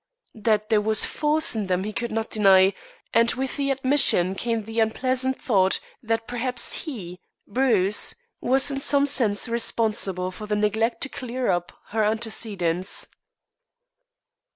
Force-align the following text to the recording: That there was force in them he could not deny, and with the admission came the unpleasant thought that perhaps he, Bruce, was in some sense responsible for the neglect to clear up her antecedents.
That 0.33 0.69
there 0.69 0.81
was 0.81 1.05
force 1.05 1.53
in 1.55 1.67
them 1.67 1.83
he 1.83 1.93
could 1.93 2.11
not 2.11 2.31
deny, 2.31 2.73
and 3.13 3.31
with 3.35 3.55
the 3.55 3.69
admission 3.69 4.33
came 4.33 4.63
the 4.63 4.79
unpleasant 4.79 5.39
thought 5.39 5.79
that 6.01 6.25
perhaps 6.27 6.73
he, 6.85 7.19
Bruce, 7.45 8.15
was 8.41 8.71
in 8.71 8.79
some 8.79 9.05
sense 9.05 9.47
responsible 9.47 10.31
for 10.31 10.47
the 10.47 10.55
neglect 10.55 11.01
to 11.01 11.09
clear 11.09 11.51
up 11.51 11.71
her 11.89 12.03
antecedents. 12.03 13.09